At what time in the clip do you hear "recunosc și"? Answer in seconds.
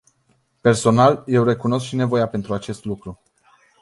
1.43-1.95